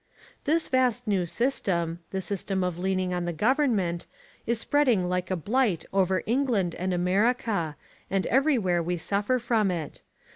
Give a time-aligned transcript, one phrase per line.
[0.45, 4.07] This vast new system, the system of leaning on the government,
[4.47, 7.75] is spreading like a blight over England and America,
[8.09, 10.01] and everywhere we suffer from it.